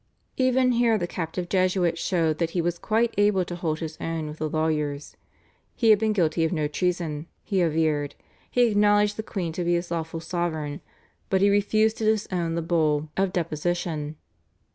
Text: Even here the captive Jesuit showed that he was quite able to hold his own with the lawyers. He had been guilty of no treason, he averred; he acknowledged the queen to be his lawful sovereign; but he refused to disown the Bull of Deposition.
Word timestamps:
Even 0.37 0.71
here 0.71 0.97
the 0.97 1.05
captive 1.05 1.47
Jesuit 1.47 1.95
showed 1.95 2.39
that 2.39 2.49
he 2.57 2.59
was 2.59 2.79
quite 2.79 3.13
able 3.19 3.45
to 3.45 3.55
hold 3.55 3.81
his 3.81 3.99
own 4.01 4.25
with 4.25 4.39
the 4.39 4.49
lawyers. 4.49 5.15
He 5.75 5.91
had 5.91 5.99
been 5.99 6.11
guilty 6.11 6.43
of 6.43 6.51
no 6.51 6.67
treason, 6.67 7.27
he 7.43 7.61
averred; 7.61 8.15
he 8.49 8.63
acknowledged 8.65 9.15
the 9.15 9.21
queen 9.21 9.53
to 9.53 9.63
be 9.63 9.75
his 9.75 9.91
lawful 9.91 10.19
sovereign; 10.19 10.81
but 11.29 11.41
he 11.41 11.51
refused 11.51 11.99
to 11.99 12.05
disown 12.05 12.55
the 12.55 12.63
Bull 12.63 13.09
of 13.15 13.31
Deposition. 13.31 14.15